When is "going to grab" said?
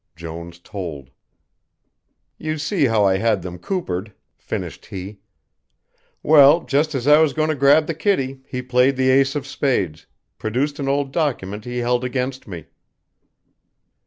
7.33-7.85